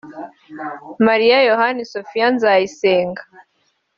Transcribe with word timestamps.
Mariya 1.07 1.37
Yohana 1.49 1.81
Sofiya 1.93 2.27
Nzayisenga 2.35 3.21